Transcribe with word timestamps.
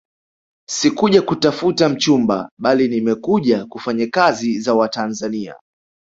Sikuja 0.69 1.21
kutafuta 1.21 1.89
mchumba 1.89 2.51
bali 2.59 2.87
nimekuja 2.87 3.65
kufanya 3.65 4.07
kazi 4.07 4.59
za 4.59 4.73
Watanzania 4.73 5.55